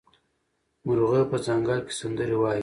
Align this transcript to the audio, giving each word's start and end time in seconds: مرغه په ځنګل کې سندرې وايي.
مرغه 0.85 1.21
په 1.31 1.37
ځنګل 1.45 1.79
کې 1.87 1.93
سندرې 1.99 2.37
وايي. 2.39 2.59